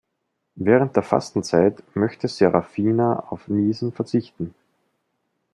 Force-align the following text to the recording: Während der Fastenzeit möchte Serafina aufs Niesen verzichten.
Während 0.55 0.95
der 0.95 1.03
Fastenzeit 1.03 1.83
möchte 1.95 2.27
Serafina 2.27 3.19
aufs 3.29 3.49
Niesen 3.49 3.91
verzichten. 3.93 4.55